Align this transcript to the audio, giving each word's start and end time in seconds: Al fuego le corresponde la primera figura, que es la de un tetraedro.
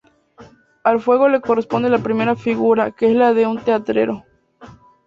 Al 0.83 0.99
fuego 0.99 1.27
le 1.29 1.41
corresponde 1.41 1.87
la 1.87 1.99
primera 2.01 2.35
figura, 2.35 2.89
que 2.89 3.11
es 3.11 3.15
la 3.15 3.35
de 3.35 3.45
un 3.45 3.59
tetraedro. 3.63 4.25